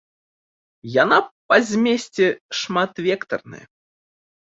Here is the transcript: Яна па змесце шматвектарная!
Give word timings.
Яна 1.03 1.17
па 1.53 1.59
змесце 1.71 2.25
шматвектарная! 2.61 3.61